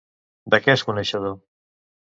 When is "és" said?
0.79-0.85